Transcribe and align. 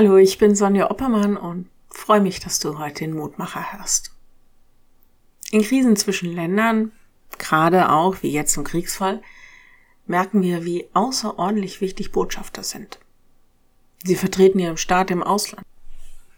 Hallo, 0.00 0.16
ich 0.16 0.38
bin 0.38 0.54
Sonja 0.54 0.92
Oppermann 0.92 1.36
und 1.36 1.68
freue 1.90 2.20
mich, 2.20 2.38
dass 2.38 2.60
du 2.60 2.78
heute 2.78 3.00
den 3.00 3.16
Mutmacher 3.16 3.72
hörst. 3.72 4.12
In 5.50 5.62
Krisen 5.62 5.96
zwischen 5.96 6.32
Ländern, 6.32 6.92
gerade 7.36 7.90
auch 7.90 8.22
wie 8.22 8.30
jetzt 8.30 8.56
im 8.56 8.62
Kriegsfall, 8.62 9.20
merken 10.06 10.40
wir, 10.40 10.64
wie 10.64 10.86
außerordentlich 10.92 11.80
wichtig 11.80 12.12
Botschafter 12.12 12.62
sind. 12.62 13.00
Sie 14.04 14.14
vertreten 14.14 14.60
ihren 14.60 14.76
Staat 14.76 15.10
im 15.10 15.24
Ausland. 15.24 15.66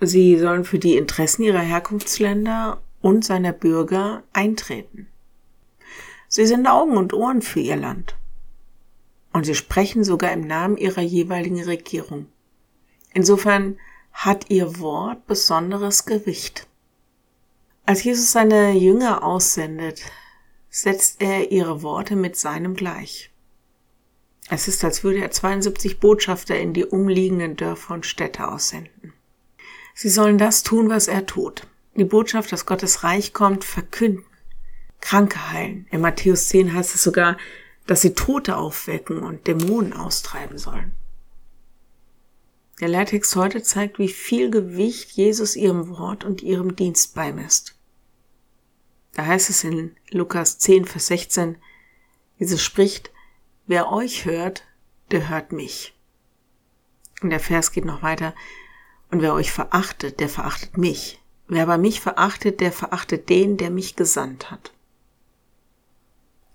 Sie 0.00 0.36
sollen 0.36 0.64
für 0.64 0.80
die 0.80 0.96
Interessen 0.96 1.44
ihrer 1.44 1.60
Herkunftsländer 1.60 2.82
und 3.02 3.24
seiner 3.24 3.52
Bürger 3.52 4.24
eintreten. 4.32 5.06
Sie 6.26 6.46
sind 6.46 6.66
Augen 6.66 6.96
und 6.96 7.12
Ohren 7.12 7.40
für 7.40 7.60
ihr 7.60 7.76
Land. 7.76 8.16
Und 9.32 9.46
sie 9.46 9.54
sprechen 9.54 10.02
sogar 10.02 10.32
im 10.32 10.44
Namen 10.44 10.76
ihrer 10.76 11.02
jeweiligen 11.02 11.62
Regierung. 11.62 12.26
Insofern 13.14 13.78
hat 14.12 14.50
ihr 14.50 14.78
Wort 14.78 15.26
besonderes 15.26 16.04
Gewicht. 16.04 16.66
Als 17.86 18.04
Jesus 18.04 18.32
seine 18.32 18.72
Jünger 18.72 19.22
aussendet, 19.22 20.02
setzt 20.68 21.22
er 21.22 21.52
ihre 21.52 21.82
Worte 21.82 22.16
mit 22.16 22.36
seinem 22.36 22.74
gleich. 22.74 23.30
Es 24.50 24.68
ist, 24.68 24.84
als 24.84 25.04
würde 25.04 25.20
er 25.20 25.30
72 25.30 26.00
Botschafter 26.00 26.58
in 26.58 26.74
die 26.74 26.84
umliegenden 26.84 27.56
Dörfer 27.56 27.94
und 27.94 28.04
Städte 28.04 28.48
aussenden. 28.48 29.12
Sie 29.94 30.08
sollen 30.08 30.38
das 30.38 30.64
tun, 30.64 30.90
was 30.90 31.08
er 31.08 31.24
tut. 31.24 31.66
Die 31.96 32.04
Botschaft, 32.04 32.50
dass 32.50 32.66
Gottes 32.66 33.04
Reich 33.04 33.32
kommt, 33.32 33.64
verkünden. 33.64 34.24
Kranke 35.00 35.50
heilen. 35.50 35.86
In 35.90 36.00
Matthäus 36.00 36.48
10 36.48 36.74
heißt 36.74 36.94
es 36.94 37.02
sogar, 37.02 37.36
dass 37.86 38.00
sie 38.00 38.14
Tote 38.14 38.56
aufwecken 38.56 39.18
und 39.22 39.46
Dämonen 39.46 39.92
austreiben 39.92 40.58
sollen. 40.58 40.92
Der 42.80 42.88
Lehrtext 42.88 43.36
heute 43.36 43.62
zeigt, 43.62 43.98
wie 43.98 44.08
viel 44.08 44.50
Gewicht 44.50 45.12
Jesus 45.12 45.54
ihrem 45.54 45.88
Wort 45.88 46.24
und 46.24 46.42
ihrem 46.42 46.74
Dienst 46.74 47.14
beimisst. 47.14 47.76
Da 49.12 49.26
heißt 49.26 49.48
es 49.48 49.62
in 49.62 49.96
Lukas 50.10 50.58
10, 50.58 50.84
Vers 50.84 51.06
16, 51.06 51.56
Jesus 52.36 52.62
spricht, 52.62 53.12
wer 53.66 53.92
euch 53.92 54.24
hört, 54.24 54.64
der 55.12 55.28
hört 55.28 55.52
mich. 55.52 55.94
Und 57.22 57.30
der 57.30 57.40
Vers 57.40 57.70
geht 57.70 57.84
noch 57.84 58.02
weiter, 58.02 58.34
und 59.10 59.22
wer 59.22 59.34
euch 59.34 59.52
verachtet, 59.52 60.18
der 60.18 60.28
verachtet 60.28 60.76
mich. 60.76 61.20
Wer 61.46 61.62
aber 61.62 61.78
mich 61.78 62.00
verachtet, 62.00 62.60
der 62.60 62.72
verachtet 62.72 63.28
den, 63.28 63.56
der 63.56 63.70
mich 63.70 63.94
gesandt 63.94 64.50
hat. 64.50 64.72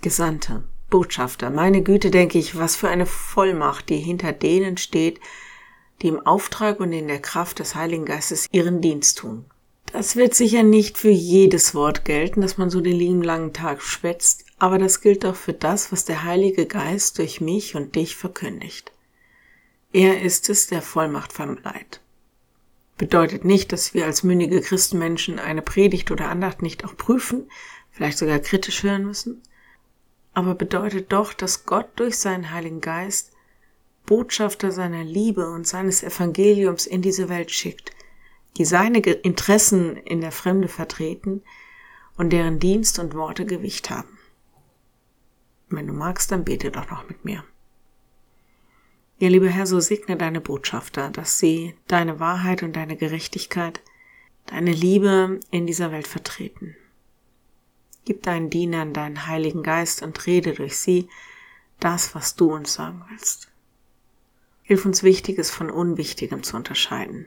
Gesandte, 0.01 0.63
Botschafter, 0.89 1.49
meine 1.49 1.81
Güte, 1.81 2.11
denke 2.11 2.37
ich, 2.37 2.57
was 2.57 2.75
für 2.75 2.89
eine 2.89 3.05
Vollmacht, 3.05 3.89
die 3.89 3.97
hinter 3.97 4.33
denen 4.33 4.75
steht, 4.75 5.21
die 6.01 6.07
im 6.07 6.25
Auftrag 6.25 6.79
und 6.79 6.93
in 6.93 7.07
der 7.07 7.21
Kraft 7.21 7.59
des 7.59 7.75
Heiligen 7.75 8.05
Geistes 8.05 8.47
ihren 8.51 8.81
Dienst 8.81 9.17
tun. 9.19 9.45
Das 9.91 10.15
wird 10.15 10.35
sicher 10.35 10.63
nicht 10.63 10.97
für 10.97 11.09
jedes 11.09 11.73
Wort 11.73 12.05
gelten, 12.05 12.41
das 12.41 12.57
man 12.57 12.69
so 12.69 12.79
den 12.79 12.95
lieben 12.95 13.23
langen 13.23 13.53
Tag 13.53 13.81
schwätzt, 13.81 14.45
aber 14.59 14.77
das 14.77 15.01
gilt 15.01 15.25
auch 15.25 15.35
für 15.35 15.53
das, 15.53 15.91
was 15.91 16.05
der 16.05 16.23
Heilige 16.23 16.67
Geist 16.67 17.17
durch 17.17 17.41
mich 17.41 17.75
und 17.75 17.95
dich 17.95 18.15
verkündigt. 18.15 18.91
Er 19.91 20.21
ist 20.21 20.49
es, 20.49 20.67
der 20.67 20.83
Vollmacht 20.83 21.33
verleiht. 21.33 22.01
Bedeutet 22.97 23.45
nicht, 23.45 23.71
dass 23.71 23.93
wir 23.93 24.05
als 24.05 24.23
mündige 24.23 24.61
Christenmenschen 24.61 25.39
eine 25.39 25.61
Predigt 25.61 26.11
oder 26.11 26.29
Andacht 26.29 26.61
nicht 26.61 26.85
auch 26.85 26.95
prüfen, 26.95 27.49
vielleicht 27.89 28.17
sogar 28.17 28.39
kritisch 28.39 28.83
hören 28.83 29.05
müssen, 29.05 29.41
aber 30.33 30.53
bedeutet 30.53 31.11
doch, 31.11 31.33
dass 31.33 31.65
Gott 31.65 31.87
durch 31.95 32.17
seinen 32.17 32.51
Heiligen 32.51 32.81
Geist 32.81 33.31
Botschafter 34.09 34.71
seiner 34.71 35.03
Liebe 35.03 35.51
und 35.51 35.67
seines 35.67 36.01
Evangeliums 36.01 36.87
in 36.87 37.03
diese 37.03 37.29
Welt 37.29 37.51
schickt, 37.51 37.91
die 38.57 38.65
seine 38.65 38.97
Interessen 39.01 39.97
in 39.97 40.19
der 40.19 40.31
Fremde 40.31 40.67
vertreten 40.67 41.43
und 42.17 42.31
deren 42.31 42.57
Dienst 42.57 42.97
und 42.97 43.13
Worte 43.13 43.45
Gewicht 43.45 43.91
haben. 43.91 44.17
Wenn 45.69 45.85
du 45.85 45.93
magst, 45.93 46.31
dann 46.31 46.43
bete 46.43 46.71
doch 46.71 46.89
noch 46.89 47.07
mit 47.07 47.23
mir. 47.23 47.43
Ja, 49.19 49.29
lieber 49.29 49.47
Herr, 49.47 49.67
so 49.67 49.79
segne 49.79 50.17
deine 50.17 50.41
Botschafter, 50.41 51.11
dass 51.11 51.37
sie 51.37 51.75
deine 51.85 52.19
Wahrheit 52.19 52.63
und 52.63 52.75
deine 52.75 52.97
Gerechtigkeit, 52.97 53.79
deine 54.47 54.71
Liebe 54.71 55.39
in 55.51 55.67
dieser 55.67 55.91
Welt 55.91 56.07
vertreten. 56.07 56.75
Gib 58.05 58.23
deinen 58.23 58.49
Dienern 58.49 58.91
deinen 58.91 59.27
Heiligen 59.27 59.61
Geist 59.61 60.01
und 60.01 60.25
rede 60.25 60.53
durch 60.53 60.79
sie 60.79 61.09
das, 61.79 62.15
was 62.15 62.35
du 62.35 62.55
uns 62.55 62.73
sagen 62.73 63.05
willst. 63.11 63.49
Hilf 64.69 64.85
uns 64.85 65.01
Wichtiges 65.01 65.49
von 65.49 65.71
Unwichtigem 65.71 66.43
zu 66.43 66.55
unterscheiden. 66.55 67.25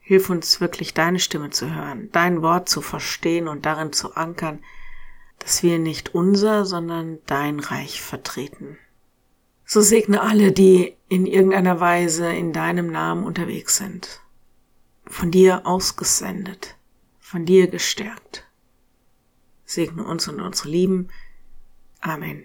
Hilf 0.00 0.30
uns 0.30 0.60
wirklich 0.60 0.94
deine 0.94 1.18
Stimme 1.18 1.50
zu 1.50 1.74
hören, 1.74 2.08
dein 2.12 2.40
Wort 2.40 2.68
zu 2.68 2.80
verstehen 2.80 3.48
und 3.48 3.66
darin 3.66 3.92
zu 3.92 4.14
ankern, 4.14 4.62
dass 5.40 5.64
wir 5.64 5.80
nicht 5.80 6.14
unser, 6.14 6.64
sondern 6.64 7.18
dein 7.26 7.58
Reich 7.58 8.00
vertreten. 8.00 8.78
So 9.64 9.80
segne 9.80 10.20
alle, 10.20 10.52
die 10.52 10.94
in 11.08 11.26
irgendeiner 11.26 11.80
Weise 11.80 12.32
in 12.32 12.52
deinem 12.52 12.92
Namen 12.92 13.24
unterwegs 13.24 13.78
sind, 13.78 14.20
von 15.04 15.32
dir 15.32 15.66
ausgesendet, 15.66 16.76
von 17.18 17.44
dir 17.44 17.66
gestärkt. 17.66 18.46
Segne 19.64 20.04
uns 20.04 20.28
und 20.28 20.40
unsere 20.40 20.68
Lieben. 20.68 21.08
Amen. 22.00 22.44